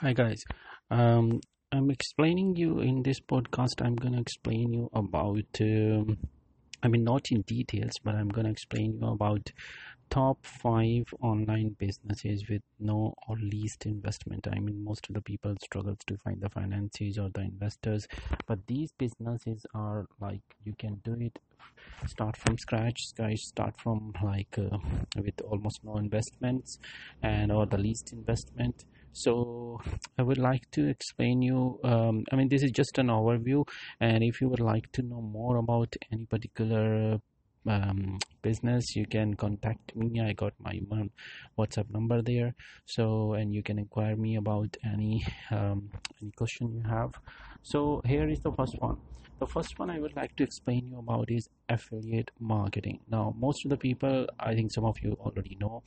Hi 0.00 0.12
guys. 0.12 0.44
Um, 0.92 1.40
I'm 1.72 1.90
explaining 1.90 2.54
you 2.54 2.78
in 2.78 3.02
this 3.02 3.18
podcast. 3.18 3.84
I'm 3.84 3.96
gonna 3.96 4.20
explain 4.20 4.72
you 4.72 4.88
about. 4.92 5.60
Um, 5.60 6.18
I 6.84 6.86
mean, 6.86 7.02
not 7.02 7.32
in 7.32 7.42
details, 7.42 7.98
but 8.04 8.14
I'm 8.14 8.28
gonna 8.28 8.50
explain 8.50 9.00
you 9.00 9.08
about 9.08 9.50
top 10.08 10.46
five 10.46 11.12
online 11.20 11.70
businesses 11.80 12.48
with 12.48 12.62
no 12.78 13.12
or 13.26 13.36
least 13.38 13.86
investment. 13.86 14.46
I 14.46 14.60
mean, 14.60 14.84
most 14.84 15.08
of 15.08 15.16
the 15.16 15.20
people 15.20 15.56
struggles 15.64 15.98
to 16.06 16.16
find 16.18 16.40
the 16.40 16.50
finances 16.50 17.18
or 17.18 17.30
the 17.30 17.40
investors, 17.40 18.06
but 18.46 18.68
these 18.68 18.92
businesses 18.92 19.66
are 19.74 20.06
like 20.20 20.42
you 20.64 20.74
can 20.78 21.00
do 21.02 21.16
it. 21.18 21.40
Start 22.06 22.36
from 22.36 22.56
scratch, 22.56 23.00
guys. 23.16 23.42
Start 23.42 23.74
from 23.80 24.12
like 24.22 24.56
uh, 24.58 24.78
with 25.16 25.40
almost 25.40 25.82
no 25.82 25.96
investments 25.96 26.78
and 27.20 27.50
or 27.50 27.66
the 27.66 27.78
least 27.78 28.12
investment 28.12 28.84
so 29.12 29.80
i 30.18 30.22
would 30.22 30.38
like 30.38 30.70
to 30.70 30.88
explain 30.88 31.42
you 31.42 31.78
um, 31.84 32.24
i 32.32 32.36
mean 32.36 32.48
this 32.48 32.62
is 32.62 32.70
just 32.70 32.98
an 32.98 33.08
overview 33.08 33.66
and 34.00 34.22
if 34.22 34.40
you 34.40 34.48
would 34.48 34.60
like 34.60 34.90
to 34.92 35.02
know 35.02 35.20
more 35.20 35.56
about 35.56 35.94
any 36.12 36.24
particular 36.26 37.20
um, 37.68 38.18
business 38.42 38.96
you 38.96 39.06
can 39.06 39.34
contact 39.34 39.94
me. 39.94 40.20
I 40.20 40.32
got 40.32 40.54
my 40.58 40.80
whatsapp 41.58 41.90
number 41.90 42.22
there. 42.22 42.54
So 42.86 43.34
and 43.34 43.54
you 43.54 43.62
can 43.62 43.78
inquire 43.78 44.16
me 44.16 44.36
about 44.36 44.76
any 44.84 45.26
um, 45.50 45.90
any 46.20 46.30
question 46.32 46.72
you 46.72 46.82
have. 46.88 47.12
So 47.62 48.00
here 48.04 48.28
is 48.28 48.40
the 48.40 48.52
first 48.52 48.76
one. 48.78 48.96
The 49.38 49.46
first 49.46 49.78
one 49.78 49.88
i 49.88 50.00
would 50.00 50.16
like 50.16 50.34
to 50.36 50.42
explain 50.42 50.88
you 50.88 50.98
about 50.98 51.30
is 51.30 51.48
affiliate 51.68 52.32
marketing. 52.40 53.00
Now 53.08 53.34
most 53.38 53.64
of 53.64 53.70
the 53.70 53.76
people 53.76 54.26
i 54.40 54.54
think 54.54 54.72
some 54.72 54.84
of 54.84 54.96
you 55.00 55.16
already 55.20 55.56
know 55.60 55.82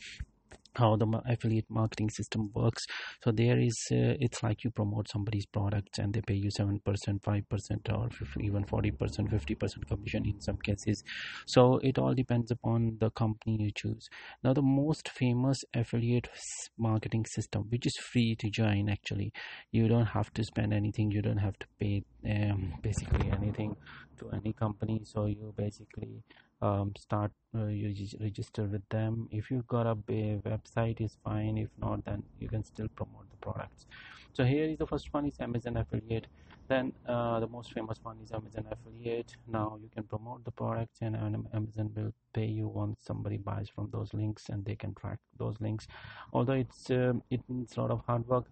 how 0.75 0.95
the 0.95 1.21
affiliate 1.25 1.69
marketing 1.69 2.09
system 2.09 2.49
works. 2.53 2.85
So 3.23 3.31
there 3.31 3.59
is 3.59 3.77
uh, 3.91 4.15
it's 4.19 4.43
like 4.43 4.63
you 4.63 4.71
promote 4.71 5.09
somebody's 5.09 5.45
products 5.45 5.99
and 5.99 6.13
they 6.13 6.21
pay 6.21 6.35
you 6.35 6.49
7% 6.49 6.81
5% 6.81 7.93
or 7.93 8.09
even 8.41 8.63
40% 8.63 8.97
50% 8.97 9.87
commission 9.87 10.25
in 10.25 10.39
some 10.41 10.57
cases. 10.57 11.03
So 11.45 11.79
it 11.83 11.97
all 11.97 12.13
depends 12.13 12.51
upon 12.51 12.97
the 12.99 13.09
company 13.11 13.57
you 13.59 13.71
choose. 13.71 14.09
Now 14.43 14.53
the 14.53 14.61
most 14.61 15.09
famous 15.09 15.63
affiliate 15.73 16.29
marketing 16.77 17.25
system 17.25 17.65
which 17.69 17.85
is 17.85 17.97
free 17.97 18.35
to 18.35 18.49
join 18.49 18.89
actually 18.89 19.31
you 19.71 19.87
don't 19.87 20.05
have 20.05 20.33
to 20.33 20.43
spend 20.43 20.73
anything 20.73 21.11
you 21.11 21.21
don't 21.21 21.37
have 21.37 21.57
to 21.59 21.67
pay 21.79 22.03
um, 22.29 22.73
basically 22.81 23.31
anything 23.31 23.75
to 24.19 24.29
any 24.31 24.53
company. 24.53 25.01
So 25.03 25.25
you 25.25 25.53
basically 25.57 26.23
um, 26.61 26.93
start 26.97 27.31
uh, 27.55 27.65
you 27.65 27.93
register 28.19 28.63
with 28.63 28.87
them. 28.89 29.27
If 29.31 29.51
you've 29.51 29.67
got 29.67 29.87
a 29.87 29.95
website 29.95 31.01
is 31.01 31.17
fine. 31.23 31.57
If 31.57 31.69
not 31.77 32.05
then 32.05 32.23
you 32.39 32.47
can 32.47 32.63
still 32.63 32.87
promote 32.95 33.29
the 33.29 33.37
products. 33.37 33.85
So 34.33 34.45
here 34.45 34.65
is 34.65 34.77
the 34.77 34.87
first 34.87 35.13
one 35.13 35.25
is 35.25 35.39
amazon 35.39 35.77
affiliate. 35.77 36.27
Then 36.67 36.93
uh, 37.07 37.39
the 37.41 37.47
most 37.47 37.73
famous 37.73 37.99
one 38.03 38.17
is 38.23 38.31
amazon 38.31 38.65
affiliate. 38.71 39.35
Now 39.47 39.77
you 39.81 39.89
can 39.93 40.03
promote 40.03 40.45
the 40.45 40.51
products 40.51 40.99
and 41.01 41.15
amazon 41.53 41.91
will 41.95 42.13
pay 42.33 42.45
you 42.45 42.67
once 42.67 43.01
somebody 43.03 43.37
buys 43.37 43.67
from 43.67 43.89
those 43.91 44.13
links 44.13 44.49
and 44.49 44.63
they 44.63 44.75
can 44.75 44.93
track 44.93 45.19
those 45.37 45.55
links. 45.59 45.87
Although 46.31 46.53
it's 46.53 46.89
uh, 46.89 47.13
it 47.29 47.41
needs 47.49 47.75
a 47.75 47.81
lot 47.81 47.91
of 47.91 48.01
hard 48.07 48.25
work 48.27 48.45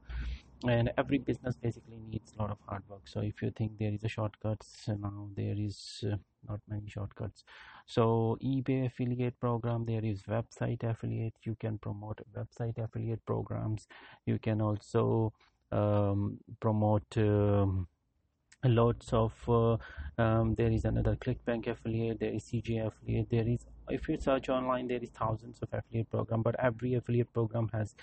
and 0.68 0.92
every 0.98 1.18
business 1.18 1.56
basically 1.56 2.00
needs 2.10 2.34
a 2.38 2.42
lot 2.42 2.52
of 2.52 2.58
hard 2.68 2.84
work. 2.90 3.08
So 3.08 3.22
if 3.22 3.42
you 3.42 3.52
think 3.52 3.78
there 3.80 3.94
is 3.94 4.04
a 4.04 4.10
shortcuts 4.10 4.88
now 4.88 5.30
there 5.36 5.56
is 5.58 6.04
uh, 6.06 6.18
not 6.48 6.60
many 6.68 6.90
shortcuts. 6.90 7.44
So 7.86 8.38
ebay 8.44 8.88
affiliate 8.88 9.40
program 9.40 9.86
there 9.86 10.04
is 10.04 10.24
website 10.24 10.84
affiliate. 10.84 11.36
You 11.44 11.56
can 11.60 11.78
promote 11.78 12.22
website 12.36 12.78
affiliate 12.78 13.26
programs. 13.26 13.88
You 14.26 14.38
can 14.38 14.62
also 14.62 15.34
um, 15.72 16.40
promote 16.60 17.18
um, 17.18 17.88
lots 18.66 19.14
of 19.14 19.34
uh, 19.48 19.78
um, 20.22 20.56
there 20.56 20.72
is 20.72 20.84
another 20.84 21.16
clickbank 21.16 21.68
affiliate 21.68 22.20
there 22.20 22.34
is 22.34 22.44
cj 22.44 22.86
affiliate 22.86 23.30
there 23.30 23.48
is 23.48 23.66
if 23.90 24.08
you 24.08 24.18
search 24.18 24.50
online 24.50 24.88
there 24.88 25.02
is 25.02 25.10
thousands 25.10 25.60
of 25.62 25.70
affiliate 25.74 26.10
program 26.10 26.42
but 26.42 26.56
every 26.60 26.94
affiliate 26.96 27.32
program 27.34 27.70
has 27.74 27.96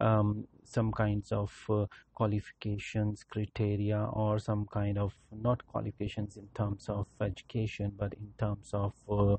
um, 0.00 0.46
some 0.64 0.92
kinds 0.92 1.32
of 1.32 1.52
uh, 1.70 1.86
qualifications 2.14 3.24
criteria 3.24 3.98
or 4.12 4.38
some 4.38 4.66
kind 4.72 4.98
of 4.98 5.14
not 5.32 5.66
qualifications 5.66 6.36
in 6.36 6.46
terms 6.54 6.88
of 6.88 7.06
education 7.20 7.92
but 7.96 8.12
in 8.14 8.32
terms 8.38 8.70
of 8.72 8.92
uh, 9.10 9.36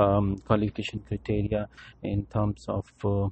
um, 0.00 0.38
qualification 0.38 1.02
criteria 1.06 1.68
in 2.02 2.24
terms 2.26 2.66
of 2.68 2.90
uh, 3.04 3.28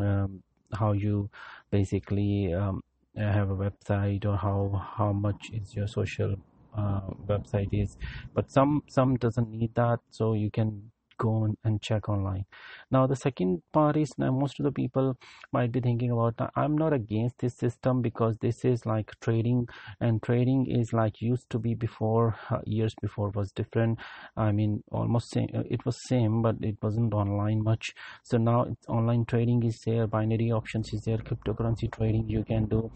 um, 0.00 0.42
how 0.72 0.92
you 0.92 1.30
basically 1.70 2.52
um, 2.52 2.82
have 3.16 3.50
a 3.50 3.56
website 3.56 4.24
or 4.24 4.36
how 4.36 4.84
how 4.96 5.12
much 5.12 5.50
is 5.52 5.74
your 5.74 5.86
social 5.86 6.36
uh, 6.76 7.00
website 7.26 7.68
is. 7.72 7.96
But 8.34 8.50
some 8.50 8.82
some 8.88 9.16
doesn't 9.16 9.50
need 9.50 9.74
that 9.74 10.00
so 10.10 10.34
you 10.34 10.50
can 10.50 10.90
go 11.18 11.54
and 11.64 11.82
check 11.82 12.08
online. 12.08 12.44
Now 12.90 13.06
the 13.06 13.16
second 13.16 13.62
part 13.72 13.96
is 13.96 14.12
now 14.18 14.30
most 14.32 14.58
of 14.60 14.64
the 14.64 14.72
people 14.72 15.16
might 15.52 15.72
be 15.72 15.80
thinking 15.80 16.10
about 16.10 16.34
i'm 16.56 16.76
not 16.76 16.92
against 16.92 17.38
this 17.38 17.56
system 17.56 18.02
because 18.02 18.36
this 18.38 18.64
is 18.64 18.84
like 18.86 19.12
trading 19.20 19.66
and 20.00 20.22
trading 20.22 20.66
is 20.66 20.92
like 20.92 21.20
used 21.20 21.48
to 21.50 21.58
be 21.58 21.74
before 21.74 22.36
uh, 22.50 22.58
years 22.64 22.94
before 23.00 23.30
was 23.30 23.52
different. 23.52 23.98
I 24.36 24.52
mean 24.52 24.82
almost 24.90 25.30
same 25.30 25.48
uh, 25.54 25.62
it 25.70 25.84
was 25.84 25.96
same 26.08 26.42
but 26.42 26.56
it 26.60 26.76
wasn't 26.82 27.14
online 27.14 27.62
much. 27.62 27.94
So 28.22 28.38
now 28.38 28.66
online 28.88 29.24
trading 29.24 29.62
is 29.64 29.80
there 29.86 30.06
binary 30.06 30.50
options 30.50 30.92
is 30.92 31.02
there 31.02 31.18
cryptocurrency 31.18 31.90
trading 31.92 32.28
you 32.28 32.44
can 32.44 32.66
do 32.66 32.90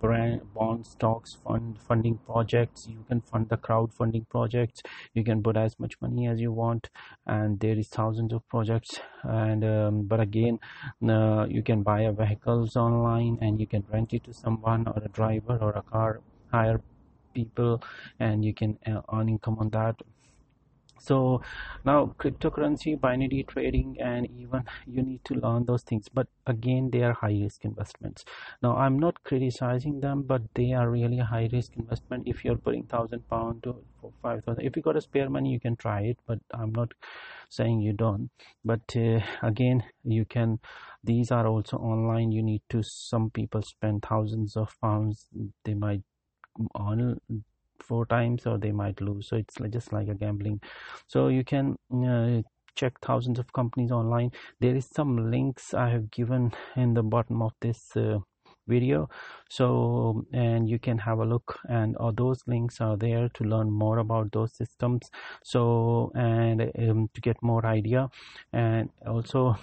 brand 0.00 0.40
bond 0.54 0.86
stocks 0.86 1.34
fund 1.44 1.78
funding 1.86 2.18
projects 2.26 2.86
you 2.86 3.04
can 3.08 3.20
fund 3.20 3.48
the 3.48 3.56
crowdfunding 3.56 4.28
projects 4.28 4.82
you 5.14 5.24
can 5.24 5.42
put 5.42 5.56
as 5.56 5.78
much 5.78 5.94
money 6.00 6.26
as 6.26 6.40
you 6.40 6.52
want 6.52 6.88
and 7.26 7.59
there 7.60 7.78
is 7.78 7.88
thousands 7.88 8.32
of 8.32 8.46
projects. 8.48 9.00
And 9.22 9.64
um, 9.64 10.02
but 10.02 10.20
again 10.20 10.58
uh, 11.08 11.46
you 11.48 11.62
can 11.62 11.82
buy 11.82 12.00
a 12.02 12.12
vehicles 12.12 12.76
online 12.76 13.38
and 13.40 13.60
you 13.60 13.66
can 13.66 13.84
rent 13.92 14.12
it 14.14 14.24
to 14.24 14.34
someone 14.34 14.86
or 14.88 15.02
a 15.04 15.08
driver 15.08 15.58
or 15.60 15.70
a 15.72 15.82
car 15.82 16.20
hire 16.52 16.80
people 17.34 17.82
and 18.18 18.44
you 18.44 18.54
can 18.54 18.78
uh, 18.86 19.02
earn 19.12 19.28
income 19.28 19.58
on 19.58 19.70
that. 19.70 19.96
So 20.98 21.40
now 21.84 22.14
cryptocurrency 22.18 23.00
binary 23.00 23.42
trading 23.44 23.96
and 24.00 24.28
even 24.38 24.64
you 24.86 25.02
need 25.02 25.24
to 25.24 25.34
learn 25.34 25.64
those 25.64 25.82
things. 25.82 26.08
But 26.08 26.28
again 26.46 26.90
they 26.90 27.02
are 27.02 27.14
high 27.14 27.38
risk 27.40 27.64
investments. 27.64 28.24
Now 28.62 28.76
i'm 28.76 28.98
not 28.98 29.22
criticizing 29.24 30.00
them 30.00 30.22
but 30.22 30.42
they 30.54 30.72
are 30.74 30.90
really 30.90 31.18
high 31.18 31.48
risk 31.52 31.76
investment. 31.76 32.28
If 32.28 32.44
you're 32.44 32.56
putting 32.56 32.84
thousand 32.84 33.28
pound 33.30 33.62
to 33.64 33.76
five 34.22 34.44
thousand 34.44 34.64
if 34.64 34.76
you 34.76 34.82
got 34.82 34.96
a 34.96 35.00
spare 35.00 35.30
money 35.30 35.50
you 35.52 35.60
can 35.60 35.76
try 35.76 36.00
it 36.02 36.18
but 36.26 36.38
i'm 36.52 36.72
not 36.72 36.92
saying 37.50 37.80
you 37.80 37.92
don't 37.92 38.30
but 38.64 38.80
uh, 38.96 39.20
again 39.42 39.82
you 40.04 40.24
can 40.24 40.58
these 41.02 41.30
are 41.30 41.46
also 41.46 41.78
online. 41.78 42.32
You 42.32 42.42
need 42.42 42.62
to 42.70 42.82
some 42.82 43.30
people 43.30 43.62
spend 43.62 44.02
thousands 44.02 44.56
of 44.56 44.74
pounds. 44.80 45.26
They 45.64 45.74
might 45.74 46.02
on 46.74 47.20
four 47.80 48.06
times 48.06 48.46
or 48.46 48.58
they 48.58 48.72
might 48.72 49.00
lose. 49.00 49.28
So 49.28 49.36
it's 49.36 49.56
just 49.70 49.92
like 49.92 50.08
a 50.08 50.14
gambling. 50.14 50.60
So 51.06 51.28
you 51.28 51.44
can 51.44 51.76
uh, 51.92 52.42
check 52.74 53.00
thousands 53.00 53.38
of 53.38 53.52
companies 53.52 53.90
online. 53.90 54.30
There 54.60 54.76
is 54.76 54.86
some 54.86 55.30
links 55.30 55.74
i 55.74 55.88
have 55.88 56.10
given 56.10 56.52
in 56.76 56.94
the 56.94 57.02
bottom 57.02 57.42
of 57.42 57.52
this 57.60 57.96
uh, 57.96 58.18
video. 58.70 59.08
So 59.48 60.24
and 60.32 60.68
you 60.68 60.78
can 60.78 60.98
have 60.98 61.18
a 61.18 61.24
look 61.24 61.58
and 61.68 61.96
all 61.96 62.12
those 62.12 62.42
links 62.46 62.80
are 62.80 62.96
there 62.96 63.28
to 63.34 63.44
learn 63.44 63.70
more 63.70 63.98
about 63.98 64.32
those 64.32 64.52
systems. 64.62 65.10
So 65.42 66.12
and 66.14 66.70
um, 66.78 67.08
to 67.14 67.20
get 67.20 67.42
more 67.42 67.66
idea. 67.66 68.08
And 68.52 68.90
also 69.06 69.56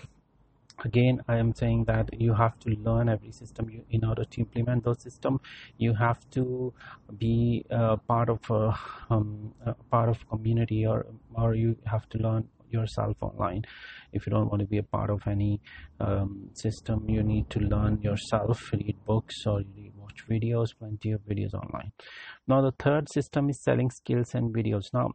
again 0.85 1.21
i 1.27 1.35
am 1.43 1.53
saying 1.59 1.83
that 1.85 2.09
you 2.23 2.33
have 2.39 2.57
to 2.59 2.69
learn 2.87 3.09
every 3.09 3.31
system 3.31 3.69
you, 3.69 3.83
in 3.89 4.05
order 4.05 4.23
to 4.23 4.41
implement 4.41 4.83
those 4.83 5.01
system. 5.01 5.39
You 5.77 5.93
have 5.95 6.19
to 6.31 6.73
be 7.17 7.65
a 7.69 7.97
part 7.97 8.29
of 8.29 8.51
a, 8.51 8.77
um, 9.09 9.53
a 9.65 9.73
part 9.95 10.09
of 10.09 10.27
community 10.29 10.85
or 10.85 11.05
or 11.33 11.55
you 11.55 11.75
have 11.85 12.07
to 12.09 12.17
learn 12.19 12.47
yourself 12.71 13.17
online. 13.21 13.63
If 14.11 14.25
you 14.25 14.31
don't 14.31 14.49
want 14.49 14.61
to 14.61 14.67
be 14.67 14.77
a 14.77 14.83
part 14.83 15.09
of 15.09 15.27
any 15.27 15.61
um, 15.99 16.49
system 16.53 17.09
you 17.09 17.23
need 17.23 17.49
to 17.51 17.59
learn 17.59 18.01
yourself. 18.01 18.71
Read 18.73 18.95
books 19.05 19.45
or 19.45 19.61
watch 20.17 20.27
videos 20.29 20.73
plenty 20.77 21.11
of 21.11 21.21
videos 21.21 21.53
online. 21.53 21.91
Now 22.47 22.61
the 22.61 22.71
third 22.71 23.09
system 23.09 23.49
is 23.49 23.59
selling 23.59 23.91
skills 23.91 24.35
and 24.35 24.53
videos. 24.53 24.93
Now 24.93 25.11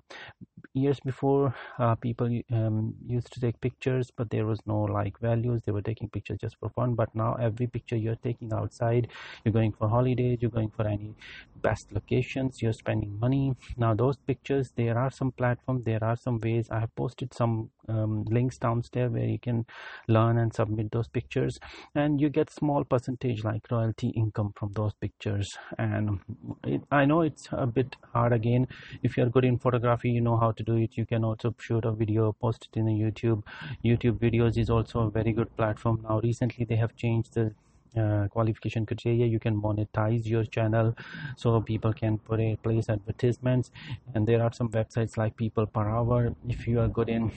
years 0.75 1.01
before 1.01 1.55
uh, 1.79 1.95
people 1.97 2.41
um, 2.51 2.95
used 3.07 3.33
to 3.33 3.41
take 3.41 3.61
pictures 3.61 4.11
but 4.17 4.31
there 4.31 4.47
was 4.47 4.61
no 4.67 4.83
like 4.83 5.19
values. 5.21 5.63
They 5.65 5.73
were 5.73 5.83
taking 5.83 6.09
pictures 6.09 6.39
just 6.41 6.57
for 6.59 6.71
fun. 6.71 6.95
But 6.95 7.15
now 7.15 7.35
every 7.35 7.67
picture 7.67 7.97
you're 7.97 8.17
taking 8.17 8.53
outside 8.53 9.09
you're 9.45 9.53
going 9.53 9.73
for 9.73 9.89
holidays 9.89 10.39
you're 10.41 10.51
going 10.51 10.71
for 10.71 10.87
any 10.87 11.15
best 11.63 11.93
locations 11.93 12.61
you're 12.63 12.73
spending 12.73 13.19
money. 13.19 13.55
Now 13.77 13.95
those 13.95 14.17
pictures 14.17 14.73
there 14.77 14.99
are 14.99 15.11
some 15.11 15.33
platforms 15.33 15.85
there 15.85 16.03
are 16.03 16.17
some 16.17 16.41
ways. 16.41 16.69
I 16.71 16.81
have 16.81 16.95
posted 16.95 17.35
some 17.35 17.71
um, 17.89 18.25
links 18.25 18.59
downstairs 18.59 19.11
where 19.13 19.25
you 19.25 19.39
can 19.39 19.67
learn 20.09 20.39
and 20.39 20.55
submit 20.55 20.91
those 20.93 21.09
pictures. 21.09 21.59
And 21.95 22.21
you 22.21 22.29
get 22.29 22.51
small 22.51 22.85
percentage 22.85 23.45
like 23.45 23.71
royalty 23.71 24.09
income 24.09 24.53
from 24.57 24.73
those 24.73 24.92
pictures. 25.01 25.57
And 25.79 26.21
it, 26.65 26.83
i 26.91 27.05
know 27.05 27.23
it's 27.23 27.49
a 27.53 27.67
bit 27.67 27.97
hard 28.13 28.33
again. 28.33 28.69
If 29.03 29.17
you're 29.17 29.29
good 29.29 29.45
in 29.45 29.59
photography 29.59 30.11
you 30.11 30.21
know 30.21 30.37
how 30.37 30.53
to 30.53 30.63
do 30.63 30.77
it. 30.77 30.97
You 30.97 31.07
can 31.07 31.25
also 31.25 31.55
shoot 31.59 31.85
a 31.85 31.93
video 31.93 32.33
post 32.33 32.69
it 32.71 32.79
in 32.79 32.89
a 32.89 32.93
youtube. 32.93 33.43
Youtube 33.85 34.19
videos 34.19 34.57
is 34.57 34.71
also 34.71 35.01
a 35.01 35.11
very 35.11 35.33
good 35.33 35.55
platform. 35.57 36.05
Now 36.09 36.21
recently 36.21 36.65
they 36.65 36.77
have 36.77 36.97
changed 36.97 37.35
the 37.35 37.55
uh, 37.97 38.27
qualification 38.29 38.87
criteria. 38.87 39.27
You 39.27 39.39
can 39.39 39.61
monetize 39.61 40.27
your 40.27 40.45
channel 40.45 40.97
so 41.37 41.61
people 41.61 41.93
can 41.93 42.19
put 42.19 42.41
a 42.41 42.57
place 42.57 42.89
advertisements. 42.89 43.71
And 44.15 44.27
there 44.27 44.43
are 44.43 44.53
some 44.53 44.71
websites 44.71 45.17
like 45.17 45.37
people 45.37 45.67
per 45.67 45.89
hour. 45.89 46.35
If 46.49 46.67
you 46.67 46.81
are 46.81 46.89
good 46.89 47.09
in 47.09 47.31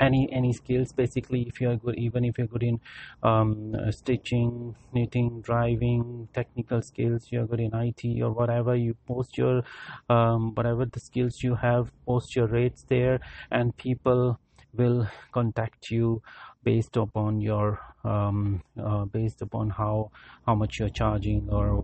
any 0.00 0.30
any 0.32 0.52
skills. 0.52 0.92
Basically 0.92 1.42
if 1.42 1.60
you 1.60 1.70
are 1.70 1.76
good 1.76 1.96
even 1.96 2.24
if 2.24 2.38
you're 2.38 2.46
good 2.46 2.62
in 2.62 2.80
um, 3.22 3.74
uh, 3.74 3.90
stitching 3.90 4.74
knitting 4.92 5.40
driving 5.40 6.28
technical 6.32 6.82
skills 6.82 7.28
you're 7.30 7.46
good 7.46 7.60
in 7.60 7.74
IT 7.74 8.20
or 8.22 8.32
whatever 8.32 8.74
you 8.74 8.94
post 9.06 9.36
your 9.38 9.62
um, 10.08 10.54
whatever 10.54 10.84
the 10.84 11.00
skills 11.00 11.42
you 11.42 11.54
have 11.56 11.92
post 12.06 12.36
your 12.36 12.46
rates 12.46 12.84
there 12.88 13.20
and 13.50 13.76
people 13.76 14.38
will 14.74 15.08
contact 15.32 15.90
you 15.90 16.22
based 16.62 16.96
upon 16.96 17.40
your 17.40 17.80
um, 18.04 18.62
uh, 18.80 19.04
based 19.04 19.42
upon 19.42 19.70
how 19.70 20.10
how 20.46 20.54
much 20.54 20.78
you're 20.78 20.88
charging 20.88 21.48
or 21.50 21.78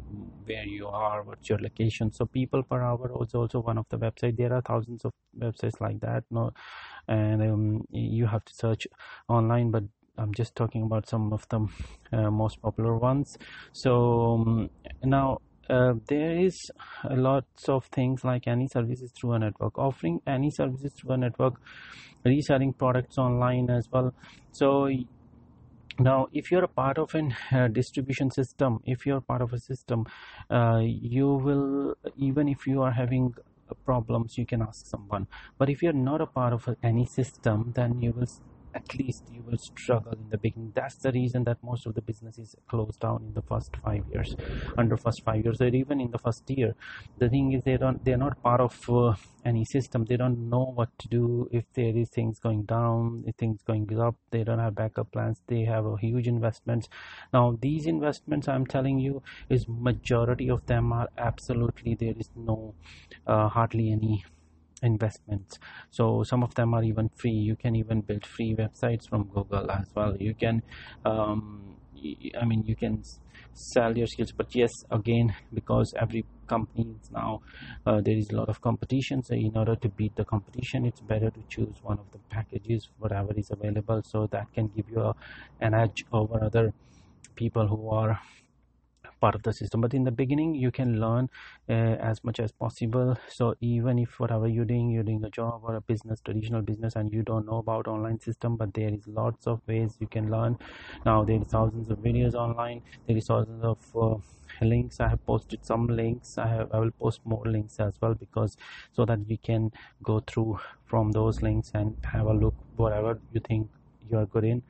where 0.47 0.65
you 0.67 0.87
are 0.89 1.23
what's 1.23 1.49
your 1.49 1.59
location. 1.59 2.13
So 2.13 2.27
people 2.27 2.63
per 2.63 2.83
hour 2.83 3.11
is 3.23 3.35
also 3.35 3.61
one 3.61 3.79
of 3.79 3.87
the 3.89 3.99
website 3.99 4.37
there 4.37 4.53
are 4.53 4.63
thousands 4.63 5.05
of 5.05 5.13
websites 5.39 5.81
like 5.81 6.01
that. 6.01 6.25
No 6.31 6.53
and 7.09 7.43
um, 7.43 7.85
you 7.91 8.27
have 8.27 8.45
to 8.45 8.55
search 8.55 8.87
online 9.29 9.71
but 9.71 9.85
I'm 10.17 10.33
just 10.35 10.55
talking 10.55 10.83
about 10.83 11.09
some 11.09 11.33
of 11.33 11.47
the 11.49 11.67
uh, 12.13 12.31
most 12.31 12.61
popular 12.63 12.97
ones. 12.97 13.37
So 13.73 14.35
um, 14.35 14.71
now 15.03 15.41
uh, 15.71 15.95
there 16.09 16.39
is 16.39 16.71
lots 17.11 17.69
of 17.69 17.87
things 17.87 18.25
like 18.25 18.47
any 18.47 18.69
services 18.69 19.13
through 19.13 19.33
a 19.33 19.39
network. 19.39 19.79
Offering 19.79 20.21
any 20.27 20.51
services 20.51 20.93
through 20.93 21.13
a 21.13 21.17
network 21.17 21.55
reselling 22.25 22.73
products 22.73 23.19
online 23.19 23.71
as 23.71 23.89
well. 23.91 24.15
So 24.53 24.89
now 25.99 26.27
if 26.33 26.51
you're 26.51 26.65
a 26.65 26.69
part 26.69 26.99
of 26.99 27.15
a 27.15 27.29
uh, 27.53 27.69
distribution 27.69 28.31
system 28.31 28.81
if 28.85 29.07
you're 29.07 29.21
part 29.21 29.41
of 29.41 29.53
a 29.53 29.61
system 29.61 30.05
uh, 30.51 30.81
you 30.83 31.29
will 31.29 31.95
even 32.17 32.49
if 32.49 32.67
you 32.67 32.83
are 32.83 32.91
having 32.91 33.33
problems 33.85 34.37
you 34.37 34.47
can 34.47 34.63
ask 34.63 34.87
someone. 34.87 35.27
But 35.59 35.71
if 35.71 35.83
you're 35.83 35.93
not 35.93 36.21
a 36.21 36.27
part 36.27 36.53
of 36.53 36.69
any 36.83 37.07
system 37.07 37.73
then 37.77 38.01
you 38.01 38.13
will 38.13 38.27
at 38.75 38.95
least 38.95 39.25
you 39.31 39.43
will 39.43 39.59
struggle 39.59 40.13
in 40.13 40.29
the 40.31 40.39
beginning. 40.39 40.73
That's 40.75 40.97
the 40.97 41.13
reason 41.13 41.45
that 41.45 41.59
most 41.63 41.87
of 41.87 41.95
the 41.95 42.03
businesses 42.03 42.55
close 42.69 42.97
down 42.97 43.23
in 43.27 43.35
the 43.35 43.43
first 43.43 43.77
five 43.77 44.05
years 44.13 44.37
under 44.77 44.97
first 44.97 45.23
five 45.25 45.45
years 45.45 45.61
or 45.61 45.69
even 45.69 46.01
in 46.01 46.11
the 46.11 46.19
first 46.19 46.49
year. 46.51 46.75
The 47.19 47.29
thing 47.29 47.53
is 47.53 47.63
they 47.65 47.77
don't 47.77 48.05
they're 48.05 48.17
not 48.19 48.43
part 48.43 48.61
of 48.61 48.79
uh, 48.91 49.15
any 49.45 49.65
system. 49.65 50.05
They 50.07 50.17
don't 50.17 50.49
know 50.49 50.73
what 50.75 50.91
to 51.01 51.09
do. 51.09 51.49
If 51.53 51.65
there 51.75 51.97
is 51.97 52.09
things 52.11 52.39
going 52.41 52.65
down 52.65 53.25
if 53.27 53.37
things 53.37 53.63
going 53.63 53.89
up 54.01 54.17
they 54.31 54.45
don't 54.45 54.59
have 54.59 54.75
backup 54.75 55.13
plans. 55.13 55.41
They 55.47 55.65
have 55.65 55.87
a 55.87 55.97
huge 55.97 56.27
investments. 56.27 56.89
Now 57.33 57.57
these 57.61 57.87
investments 57.87 58.49
i'm 58.49 58.67
telling 58.67 58.99
you 58.99 59.23
is 59.49 59.67
majority 59.69 60.49
of 60.51 60.65
them 60.67 60.93
are 60.93 61.09
absolutely 61.19 61.95
there 61.95 62.15
is 62.19 62.31
no 62.37 62.75
uh, 63.27 63.49
hardly 63.49 63.91
any 63.93 64.25
investments. 64.85 65.59
So 65.91 66.23
some 66.23 66.43
of 66.43 66.55
them 66.55 66.75
are 66.75 66.83
even 66.83 67.11
free. 67.17 67.33
You 67.33 67.57
can 67.57 67.77
even 67.77 68.01
build 68.03 68.27
free 68.27 68.55
websites 68.55 69.09
from 69.09 69.25
google 69.25 69.71
as 69.71 69.87
well. 69.95 70.17
You 70.19 70.35
can 70.35 70.63
um, 71.05 71.77
i 72.41 72.45
mean 72.45 72.63
you 72.67 72.77
can 72.77 73.03
sell 73.53 73.97
your 73.97 74.07
skills. 74.07 74.33
But 74.33 74.55
yes 74.55 74.73
again 74.91 75.35
because 75.53 75.95
every 75.97 76.25
company 76.47 76.95
now 77.11 77.41
uh, 77.87 78.01
there 78.01 78.17
is 78.17 78.31
a 78.31 78.37
lot 78.37 78.49
of 78.49 78.61
competition 78.61 79.23
so 79.23 79.35
in 79.35 79.57
order 79.57 79.77
to 79.77 79.89
beat 79.89 80.15
the 80.17 80.25
competition 80.25 80.85
it's 80.85 81.01
better 81.01 81.31
to 81.31 81.43
choose 81.49 81.77
one 81.83 81.99
of 81.99 82.11
the 82.13 82.19
packages 82.29 82.89
whatever 82.99 83.33
is 83.35 83.51
available 83.51 84.03
so 84.05 84.27
that 84.27 84.53
can 84.53 84.67
give 84.77 84.89
you 84.91 85.01
a, 85.01 85.15
an 85.61 85.73
edge 85.73 86.05
over 86.13 86.43
other 86.45 86.75
people 87.35 87.67
who 87.67 87.89
are 87.89 88.21
part 89.25 89.35
of 89.35 89.43
the 89.43 89.53
system. 89.53 89.81
But 89.81 89.95
in 89.95 90.05
the 90.05 90.11
beginning 90.23 90.55
you 90.55 90.71
can 90.71 91.01
learn 91.01 91.31
uh, 91.69 91.97
as 92.13 92.23
much 92.25 92.41
as 92.41 92.53
possible. 92.53 93.17
So 93.29 93.55
even 93.61 93.99
if 93.99 94.21
whatever 94.21 94.49
you're 94.49 94.71
doing 94.73 94.91
you're 94.91 95.09
doing 95.11 95.25
a 95.25 95.31
job 95.31 95.63
or 95.65 95.75
a 95.77 95.81
business 95.81 96.21
traditional 96.21 96.63
business 96.63 96.97
and 96.97 97.13
you 97.13 97.23
don't 97.23 97.47
know 97.47 97.59
about 97.59 97.89
online 97.89 98.21
system 98.21 98.57
but 98.57 98.75
there 98.75 98.93
is 98.99 99.07
lots 99.07 99.47
of 99.47 99.61
ways 99.67 99.97
you 100.01 100.07
can 100.07 100.31
learn. 100.31 100.59
Now 101.07 101.25
there 101.25 101.41
is 101.41 101.49
thousands 101.57 101.91
of 101.91 101.99
videos 101.99 102.35
online. 102.35 102.83
There 103.07 103.17
is 103.17 103.27
thousands 103.27 103.65
of 103.65 103.79
uh, 103.97 104.17
links. 104.61 105.01
I 105.01 105.09
have 105.09 105.25
posted 105.27 105.65
some 105.65 105.87
links. 105.87 106.39
I 106.39 106.47
have 106.47 106.73
i 106.73 106.79
will 106.79 106.95
post 107.05 107.21
more 107.25 107.45
links 107.57 107.81
as 107.81 108.01
well 108.01 108.15
because 108.15 108.57
so 108.93 109.05
that 109.05 109.27
we 109.27 109.37
can 109.37 109.71
go 110.03 110.21
through 110.21 110.59
from 110.87 111.13
those 111.13 111.43
links 111.43 111.71
and 111.75 111.97
have 112.15 112.27
a 112.27 112.33
look 112.33 112.55
whatever 112.77 113.19
you 113.33 113.41
think 113.41 113.71
you 114.11 114.19
are 114.19 114.27
good 114.27 114.45
in. 114.45 114.63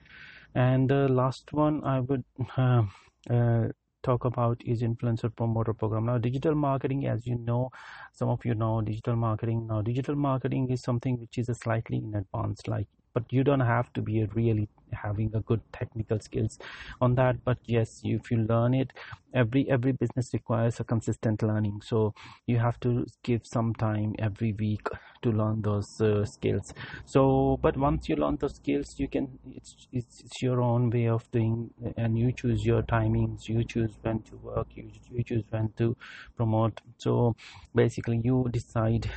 And 0.54 0.88
the 0.88 1.08
last 1.08 1.52
one 1.52 1.82
i 1.92 2.00
would 2.00 2.24
uh, 2.56 2.84
uh, 3.30 3.68
talk 4.04 4.24
about 4.24 4.62
is 4.64 4.82
influencer 4.82 5.34
promoter 5.34 5.74
program. 5.74 6.06
Now 6.06 6.18
digital 6.18 6.54
marketing 6.54 7.06
as 7.06 7.26
you 7.26 7.36
know 7.36 7.70
some 8.12 8.28
of 8.28 8.44
you 8.44 8.54
know 8.54 8.80
digital 8.82 9.16
marketing. 9.16 9.66
Now 9.66 9.82
digital 9.82 10.14
marketing 10.14 10.70
is 10.70 10.82
something 10.82 11.18
which 11.20 11.38
is 11.38 11.48
a 11.48 11.54
slightly 11.54 11.98
in 11.98 12.14
advance 12.14 12.68
like 12.68 12.88
but 13.14 13.32
you 13.32 13.44
don't 13.44 13.60
have 13.60 13.92
to 13.94 14.02
be 14.02 14.24
really 14.34 14.68
having 14.92 15.30
a 15.34 15.40
good 15.40 15.60
technical 15.72 16.20
skills 16.20 16.58
on 17.00 17.14
that. 17.16 17.44
But 17.44 17.58
yes 17.66 18.00
if 18.04 18.30
you 18.30 18.38
learn 18.38 18.74
it 18.74 18.92
every 19.32 19.68
every 19.68 19.92
business 19.92 20.32
requires 20.32 20.80
a 20.80 20.84
consistent 20.84 21.42
learning. 21.42 21.80
So 21.84 22.14
you 22.46 22.58
have 22.58 22.78
to 22.80 23.06
give 23.22 23.46
some 23.46 23.74
time 23.74 24.14
every 24.18 24.52
week 24.52 24.86
to 25.22 25.32
learn 25.32 25.62
those 25.62 26.00
uh, 26.00 26.24
skills. 26.24 26.72
So 27.04 27.58
but 27.62 27.76
once 27.76 28.08
you 28.08 28.16
learn 28.16 28.36
those 28.36 28.56
skills 28.56 28.94
you 28.98 29.08
can 29.08 29.38
it's, 29.50 29.88
it's, 29.92 30.20
it's 30.20 30.42
your 30.42 30.60
own 30.60 30.90
way 30.90 31.08
of 31.08 31.28
doing 31.30 31.70
and 31.96 32.18
you 32.18 32.32
choose 32.32 32.64
your 32.64 32.82
timings 32.82 33.48
you 33.48 33.64
choose 33.64 33.98
when 34.02 34.20
to 34.22 34.36
work 34.36 34.68
you, 34.74 34.90
you 35.10 35.22
choose 35.22 35.44
when 35.50 35.72
to 35.76 35.96
promote. 36.36 36.80
So 36.98 37.34
basically 37.74 38.20
you 38.22 38.48
decide 38.50 39.10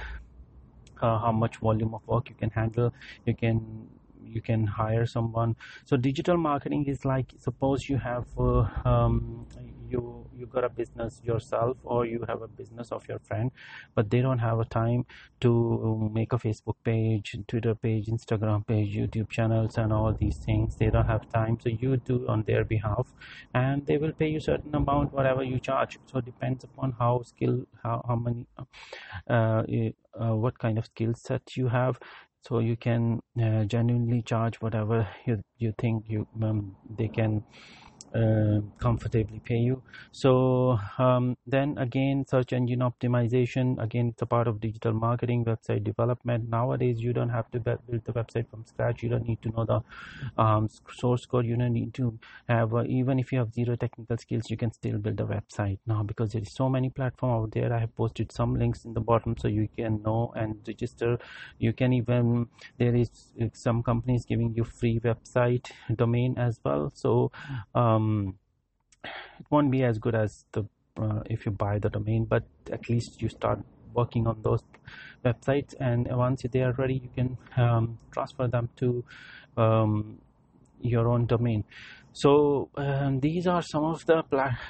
uh, 1.01 1.19
how 1.19 1.31
much 1.31 1.57
volume 1.57 1.94
of 1.94 2.07
work 2.07 2.29
you 2.29 2.35
can 2.35 2.49
handle. 2.51 2.94
You 3.25 3.35
can 3.35 3.89
you 4.23 4.41
can 4.41 4.65
hire 4.67 5.05
someone. 5.05 5.55
So 5.85 5.97
digital 5.97 6.38
marketing 6.38 6.85
is 6.85 7.05
like 7.05 7.33
suppose 7.38 7.89
you 7.89 7.97
have 7.97 8.27
uh, 8.38 8.67
um, 8.85 9.47
you 9.89 10.26
you 10.37 10.45
got 10.45 10.63
a 10.63 10.69
business 10.69 11.19
yourself 11.23 11.77
or 11.83 12.06
you 12.06 12.23
have 12.27 12.41
a 12.41 12.47
business 12.47 12.91
of 12.91 13.07
your 13.07 13.19
friend 13.19 13.51
but 13.95 14.09
they 14.09 14.21
don't 14.21 14.39
have 14.39 14.59
a 14.59 14.65
time 14.65 15.06
to 15.41 16.09
make 16.13 16.33
a 16.33 16.37
facebook 16.37 16.75
page 16.83 17.35
twitter 17.47 17.75
page 17.75 18.07
instagram 18.07 18.65
page 18.67 18.95
youtube 18.95 19.29
channels 19.29 19.77
and 19.77 19.94
all 19.94 20.13
these 20.19 20.37
things. 20.37 20.75
They 20.77 20.89
don't 20.89 21.06
have 21.06 21.27
time 21.29 21.57
so 21.61 21.69
you 21.69 21.97
do 21.97 22.27
on 22.27 22.44
their 22.44 22.63
behalf 22.63 23.13
and 23.53 23.85
they 23.85 23.97
will 23.97 24.13
pay 24.13 24.29
you 24.29 24.39
certain 24.39 24.73
amount 24.75 25.13
whatever 25.13 25.44
you 25.44 25.59
charge. 25.59 25.97
So 26.06 26.21
depends 26.21 26.63
upon 26.63 26.94
how 26.99 27.23
skill 27.23 27.65
how, 27.83 28.03
how 28.07 28.15
many 28.15 28.47
uh, 29.29 29.63
uh, 30.19 30.35
what 30.35 30.57
kind 30.59 30.77
of 30.77 30.85
skill 30.85 31.13
set 31.15 31.56
you 31.56 31.67
have. 31.67 31.99
So 32.44 32.59
you 32.59 32.77
can 32.77 33.21
uh, 33.41 33.65
genuinely 33.65 34.21
charge 34.21 34.56
whatever 34.57 35.07
you, 35.25 35.44
you 35.57 35.73
think 35.77 36.06
you 36.07 36.27
um, 36.41 36.77
they 36.89 37.09
can 37.09 37.44
uh, 38.18 38.62
comfortably 38.80 39.40
pay 39.45 39.57
you. 39.57 39.81
So 40.12 40.80
um, 40.97 41.38
then 41.45 41.78
again 41.78 42.26
search 42.28 42.54
engine 42.54 42.80
optimization. 42.80 43.81
Again 43.81 44.09
it's 44.09 44.21
a 44.21 44.26
part 44.26 44.47
of 44.47 44.59
digital 44.59 44.94
marketing 44.94 45.45
website 45.45 45.83
development. 45.83 46.50
Nowadays 46.50 47.00
you 47.00 47.14
don't 47.14 47.30
have 47.30 47.50
to 47.52 47.59
build 47.59 47.80
the 48.06 48.14
website 48.14 48.50
from 48.50 48.66
scratch. 48.66 49.04
You 49.04 49.09
don't 49.09 49.28
need 49.28 49.42
to 49.44 49.50
know 49.50 49.66
the 49.66 50.42
um, 50.42 50.69
source 50.95 51.26
code. 51.26 51.45
You 51.45 51.57
don't 51.57 51.74
need 51.74 51.94
to 51.95 52.18
have 52.47 52.74
uh, 52.74 52.83
even 52.86 53.19
if 53.19 53.31
you 53.31 53.40
have 53.40 53.54
zero 53.54 53.76
technical 53.76 54.18
skills 54.18 54.50
you 54.50 54.57
can 54.57 54.71
still 54.71 54.97
build 54.97 55.19
a 55.19 55.26
website 55.26 55.80
now 55.86 56.04
because 56.04 56.31
there 56.31 56.42
is 56.42 56.54
so 56.54 56.69
many 56.69 56.90
platforms 56.90 57.44
out 57.44 57.52
there. 57.52 57.74
I 57.74 57.80
have 57.80 57.95
posted 57.95 58.31
some 58.31 58.56
links 58.56 58.86
in 58.86 58.94
the 58.94 59.02
bottom 59.02 59.36
so 59.38 59.47
you 59.47 59.68
can 59.78 60.02
know 60.02 60.33
and 60.36 60.56
register. 60.68 61.19
You 61.59 61.74
can 61.74 61.94
even 61.94 62.47
there 62.78 62.95
is 62.95 63.12
uh, 63.42 63.47
some 63.54 63.83
companies 63.83 64.26
giving 64.26 64.54
you 64.56 64.64
free 64.64 65.00
website 65.00 65.69
domain 65.95 66.36
as 66.38 66.59
well. 66.64 66.92
So 66.95 67.31
um, 67.76 68.06
um, 68.07 68.35
it 69.04 69.45
won't 69.49 69.71
be 69.71 69.83
as 69.83 69.97
good 69.99 70.16
as 70.16 70.45
the 70.52 70.66
uh, 70.97 71.21
if 71.30 71.45
you 71.45 71.52
buy 71.52 71.78
the 71.80 71.90
domain 71.90 72.26
but 72.26 72.44
at 72.71 72.90
least 72.90 73.21
you 73.21 73.30
start 73.30 73.59
working 73.94 74.28
on 74.28 74.42
those 74.42 74.64
websites. 75.26 75.73
And 75.80 76.07
once 76.07 76.44
they 76.52 76.61
are 76.61 76.73
ready 76.73 77.02
you 77.04 77.09
can 77.16 77.37
um, 77.57 77.97
transfer 78.11 78.47
them 78.47 78.69
to 78.78 79.04
um, 79.57 80.19
your 80.81 81.07
own 81.07 81.26
domain. 81.26 81.64
So 82.14 82.69
um, 82.76 83.19
these 83.19 83.45
are 83.45 83.61
some 83.61 83.83
of 83.83 84.04
the 84.07 84.23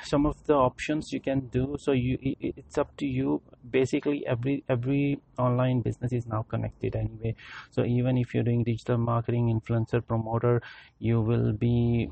some 0.04 0.26
of 0.26 0.36
the 0.48 0.54
options 0.54 1.14
you 1.14 1.22
can 1.22 1.48
do. 1.48 1.78
So 1.80 1.94
you 1.94 2.18
it's 2.22 2.78
up 2.78 2.96
to 2.98 3.06
you. 3.06 3.42
Basically 3.70 4.26
every 4.28 4.64
every 4.68 5.22
online 5.38 5.82
business 5.82 6.12
is 6.12 6.28
now 6.28 6.44
connected 6.50 6.96
anyway. 6.96 7.36
So 7.72 7.86
even 7.86 8.18
if 8.18 8.34
you're 8.34 8.44
doing 8.44 8.66
digital 8.66 8.98
marketing 8.98 9.48
influencer 9.56 10.06
promoter 10.06 10.62
you 11.00 11.22
will 11.22 11.54
be 11.54 12.10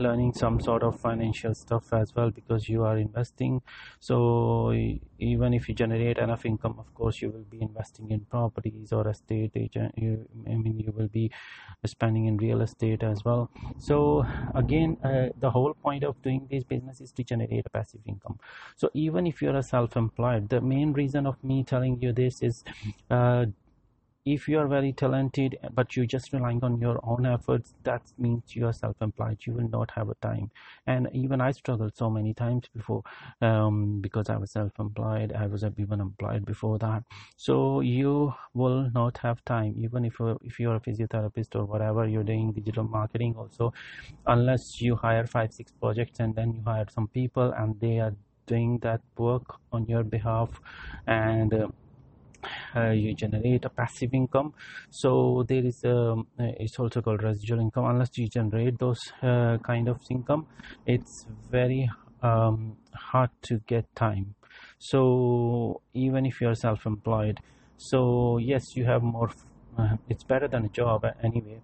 learning 0.00 0.32
some 0.34 0.60
sort 0.60 0.82
of 0.82 0.98
financial 1.00 1.54
stuff 1.54 1.92
as 1.92 2.14
well 2.14 2.30
because 2.30 2.68
you 2.68 2.84
are 2.84 2.98
investing. 2.98 3.62
So 4.00 4.72
even 5.18 5.54
if 5.54 5.68
you 5.68 5.74
generate 5.74 6.18
enough 6.18 6.44
income 6.46 6.76
of 6.78 6.92
course 6.94 7.20
you 7.20 7.30
will 7.30 7.46
be 7.50 7.60
investing 7.60 8.10
in 8.10 8.20
properties 8.20 8.92
or 8.92 9.08
estate 9.08 9.50
agent 9.56 9.92
you 9.96 10.28
i 10.46 10.54
mean 10.54 10.78
you 10.78 10.92
will 10.92 11.08
be 11.08 11.30
spending 11.86 12.26
in 12.26 12.36
real 12.36 12.60
estate 12.60 13.02
as 13.02 13.24
well. 13.24 13.50
So 13.78 14.24
again 14.54 14.96
uh, 15.04 15.28
the 15.38 15.50
whole 15.50 15.74
point 15.74 16.04
of 16.04 16.20
doing 16.22 16.46
this 16.50 16.64
business 16.64 17.00
is 17.00 17.12
to 17.12 17.24
generate 17.24 17.66
a 17.66 17.70
passive 17.70 18.00
income. 18.06 18.38
So 18.76 18.90
even 18.94 19.26
if 19.26 19.42
you're 19.42 19.56
a 19.56 19.62
self-employed 19.62 20.48
the 20.48 20.60
main 20.60 20.92
reason 20.92 21.26
of 21.26 21.42
me 21.42 21.64
telling 21.64 22.00
you 22.00 22.12
this 22.12 22.42
is 22.42 22.64
uh, 23.10 23.46
if 24.34 24.48
you 24.48 24.58
are 24.58 24.66
very 24.68 24.92
talented 24.92 25.58
but 25.74 25.96
you're 25.96 26.06
just 26.06 26.32
relying 26.32 26.62
on 26.62 26.80
your 26.80 27.00
own 27.02 27.26
efforts 27.26 27.74
that 27.84 28.02
means 28.18 28.54
you 28.54 28.66
are 28.66 28.72
self-employed. 28.72 29.38
You 29.44 29.54
will 29.54 29.68
not 29.68 29.90
have 29.92 30.08
a 30.10 30.14
time. 30.16 30.50
And 30.86 31.08
even 31.12 31.40
i 31.40 31.50
struggled 31.52 31.96
so 31.96 32.10
many 32.10 32.34
times 32.34 32.64
before 32.74 33.02
um, 33.40 34.00
because 34.00 34.28
i 34.28 34.36
was 34.36 34.50
self-employed. 34.50 35.32
I 35.32 35.46
was 35.46 35.64
even 35.78 36.00
employed 36.00 36.44
before 36.44 36.78
that. 36.78 37.02
So 37.36 37.80
you 37.80 38.34
will 38.54 38.90
not 38.92 39.18
have 39.18 39.44
time. 39.44 39.74
Even 39.78 40.04
if 40.04 40.18
you're, 40.18 40.38
if 40.42 40.60
you're 40.60 40.76
a 40.76 40.80
physiotherapist 40.80 41.54
or 41.54 41.64
whatever 41.64 42.06
you're 42.08 42.24
doing 42.24 42.52
digital 42.52 42.84
marketing 42.84 43.34
also 43.36 43.72
unless 44.26 44.80
you 44.80 44.96
hire 44.96 45.26
five 45.26 45.52
six 45.52 45.72
projects 45.72 46.20
and 46.20 46.34
then 46.34 46.52
you 46.52 46.62
hire 46.64 46.86
some 46.90 47.08
people 47.08 47.52
and 47.52 47.78
they 47.80 47.98
are 47.98 48.14
doing 48.46 48.78
that 48.78 49.00
work 49.16 49.56
on 49.72 49.86
your 49.86 50.02
behalf 50.02 50.60
and 51.06 51.54
uh, 51.54 51.68
uh, 52.76 52.90
you 52.90 53.14
generate 53.14 53.64
a 53.64 53.70
passive 53.70 54.14
income. 54.14 54.54
So 54.90 55.44
there 55.48 55.64
is 55.64 55.82
a 55.84 55.96
um, 56.12 56.28
it's 56.38 56.78
also 56.78 57.02
called 57.02 57.22
residual 57.22 57.60
income. 57.60 57.84
Unless 57.86 58.16
you 58.18 58.28
generate 58.28 58.78
those 58.78 59.00
uh, 59.22 59.58
kind 59.64 59.88
of 59.88 60.00
income 60.10 60.46
it's 60.86 61.24
very 61.28 61.90
um, 62.22 62.78
hard 62.94 63.30
to 63.42 63.60
get 63.66 63.94
time. 63.94 64.34
So 64.78 65.82
even 65.94 66.26
if 66.26 66.40
you're 66.40 66.54
self-employed 66.54 67.40
so 67.80 68.38
yes 68.38 68.74
you 68.74 68.84
have 68.84 69.02
more 69.04 69.30
uh, 69.78 69.96
it's 70.08 70.24
better 70.24 70.48
than 70.48 70.64
a 70.64 70.68
job 70.68 71.06
anyway 71.22 71.60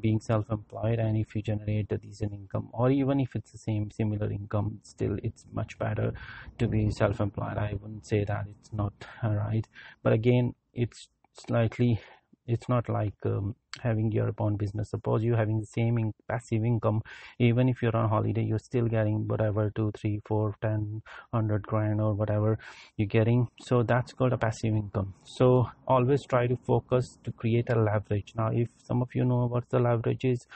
being 0.00 0.20
self-employed 0.20 0.98
and 0.98 1.16
if 1.16 1.34
you 1.34 1.42
generate 1.42 1.90
a 1.90 1.98
decent 1.98 2.32
income 2.32 2.68
or 2.72 2.90
even 2.90 3.18
if 3.20 3.34
it's 3.34 3.52
the 3.52 3.58
same 3.58 3.90
similar 3.90 4.30
income 4.30 4.78
still 4.82 5.16
it's 5.22 5.44
much 5.52 5.78
better 5.78 6.12
to 6.58 6.68
be 6.68 6.90
self-employed. 6.90 7.56
I 7.58 7.74
wouldn't 7.80 8.06
say 8.06 8.24
that 8.24 8.46
it's 8.48 8.72
not 8.72 8.92
right. 9.22 9.66
But 10.02 10.12
again 10.12 10.54
it's 10.74 11.08
slightly 11.32 12.00
it's 12.46 12.68
not 12.68 12.88
like 12.88 13.14
um, 13.24 13.54
having 13.82 14.10
your 14.12 14.32
own 14.38 14.56
business. 14.56 14.90
Suppose 14.90 15.22
you're 15.22 15.36
having 15.36 15.60
the 15.60 15.66
same 15.66 15.98
in 15.98 16.12
passive 16.28 16.64
income 16.64 17.02
even 17.38 17.68
if 17.68 17.82
you're 17.82 17.96
on 17.96 18.08
holiday 18.08 18.42
you're 18.42 18.58
still 18.58 18.86
getting 18.86 19.26
whatever 19.28 19.70
two 19.74 19.92
three 19.98 20.20
four 20.26 20.54
ten 20.62 21.02
hundred 21.32 21.66
grand 21.66 22.00
or 22.00 22.14
whatever 22.14 22.58
you're 22.96 23.06
getting. 23.06 23.48
So 23.62 23.82
that's 23.82 24.12
called 24.12 24.32
a 24.32 24.38
passive 24.38 24.74
income. 24.74 25.14
So 25.24 25.68
always 25.86 26.24
try 26.24 26.46
to 26.46 26.56
focus 26.66 27.18
to 27.24 27.32
create 27.32 27.70
a 27.70 27.80
leverage. 27.80 28.32
Now 28.36 28.50
if 28.52 28.68
some 28.82 29.02
of 29.02 29.14
you 29.14 29.24
know 29.24 29.46
what 29.46 29.68
the 29.70 29.78
leverage 29.78 30.24
is 30.24 30.46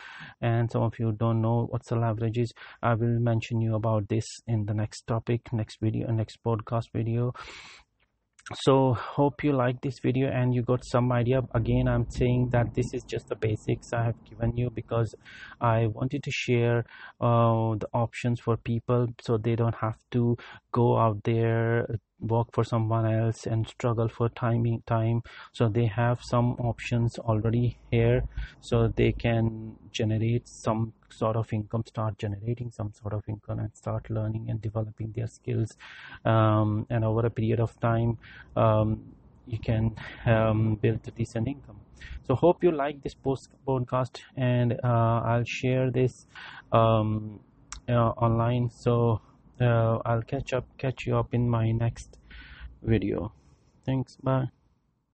and 0.40 0.70
some 0.70 0.82
of 0.82 0.98
you 0.98 1.12
don't 1.12 1.40
know 1.40 1.66
what's 1.70 1.88
the 1.88 1.96
leverage 1.96 2.38
is 2.38 2.52
i 2.82 2.94
will 2.94 3.18
mention 3.30 3.60
you 3.60 3.74
about 3.74 4.08
this 4.08 4.26
in 4.46 4.66
the 4.66 4.74
next 4.74 5.06
topic 5.06 5.52
next 5.52 5.78
video 5.80 6.10
next 6.10 6.38
podcast 6.44 6.90
video 6.92 7.32
so 8.54 8.94
hope 8.94 9.44
you 9.44 9.52
like 9.52 9.80
this 9.80 10.00
video 10.02 10.28
and 10.28 10.54
you 10.54 10.62
got 10.62 10.84
some 10.84 11.12
idea. 11.12 11.40
Again 11.54 11.88
i'm 11.88 12.06
saying 12.10 12.48
that 12.52 12.74
this 12.74 12.92
is 12.92 13.04
just 13.04 13.28
the 13.28 13.36
basics 13.36 13.92
i 13.92 14.04
have 14.04 14.16
given 14.28 14.56
you 14.56 14.70
because 14.74 15.14
i 15.60 15.86
wanted 15.86 16.22
to 16.24 16.30
share 16.30 16.84
uh, 17.20 17.74
the 17.76 17.88
options 17.92 18.40
for 18.40 18.56
people 18.56 19.06
so 19.20 19.36
they 19.36 19.54
don't 19.56 19.76
have 19.76 19.98
to 20.10 20.36
go 20.72 20.98
out 20.98 21.22
there 21.24 21.86
work 22.20 22.48
for 22.52 22.64
someone 22.64 23.06
else 23.06 23.46
and 23.46 23.66
struggle 23.66 24.08
for 24.08 24.28
timing 24.30 24.82
time. 24.86 25.22
So 25.52 25.68
they 25.68 25.86
have 25.86 26.20
some 26.22 26.52
options 26.58 27.18
already 27.18 27.78
here 27.90 28.24
so 28.60 28.88
they 28.88 29.12
can 29.12 29.76
generate 29.90 30.46
some 30.48 30.92
sort 31.12 31.36
of 31.36 31.52
income 31.52 31.84
start 31.86 32.18
generating 32.18 32.70
some 32.70 32.92
sort 32.92 33.14
of 33.14 33.22
income 33.28 33.58
and 33.58 33.70
start 33.74 34.08
learning 34.10 34.48
and 34.48 34.60
developing 34.60 35.12
their 35.12 35.26
skills 35.26 35.76
um, 36.24 36.86
and 36.90 37.04
over 37.04 37.26
a 37.26 37.30
period 37.30 37.60
of 37.60 37.78
time 37.80 38.18
um, 38.56 39.02
you 39.46 39.58
can 39.58 39.94
um, 40.26 40.76
build 40.76 41.00
a 41.06 41.10
decent 41.10 41.48
income. 41.48 41.80
So 42.26 42.34
hope 42.34 42.62
you 42.62 42.70
like 42.70 43.02
this 43.02 43.14
post 43.14 43.50
podcast 43.66 44.20
and 44.36 44.78
uh, 44.84 45.20
i'll 45.24 45.44
share 45.44 45.90
this 45.90 46.26
um, 46.72 47.40
uh, 47.88 48.10
online. 48.10 48.70
So 48.70 49.20
uh, 49.60 49.98
I'll 50.04 50.22
catch 50.22 50.52
up 50.52 50.66
catch 50.78 51.06
you 51.06 51.16
up 51.16 51.34
in 51.34 51.48
my 51.48 51.72
next 51.72 52.18
video. 52.82 53.32
Thanks. 53.84 54.16
Bye 54.22 54.59